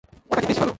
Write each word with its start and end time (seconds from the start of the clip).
ওটা 0.31 0.41
কি 0.41 0.47
বেশি 0.47 0.59
ভালো? 0.59 0.69